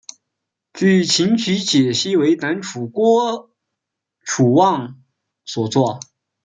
[0.73, 3.51] 据琴曲解析为南宋郭
[4.23, 4.99] 楚望
[5.45, 5.99] 所作。